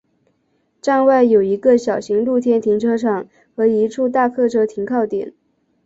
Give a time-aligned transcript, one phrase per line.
[0.81, 5.31] 站外有一个小型露天停车场和一处大客车停靠点。